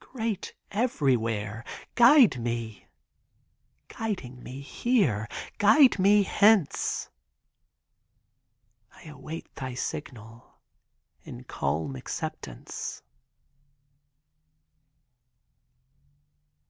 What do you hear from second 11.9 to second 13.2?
acceptance.